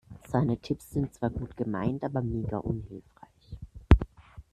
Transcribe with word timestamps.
Seine 0.27 0.57
Tipps 0.57 0.89
sind 0.89 1.13
zwar 1.13 1.29
gut 1.29 1.55
gemeint 1.55 2.03
aber 2.03 2.23
mega 2.23 2.57
unhilfreich. 2.57 3.59